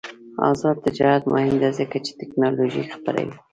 آزاد 0.49 0.77
تجارت 0.85 1.23
مهم 1.33 1.55
دی 1.61 1.69
ځکه 1.79 1.97
چې 2.05 2.11
تکنالوژي 2.21 2.83
خپروي. 2.95 3.37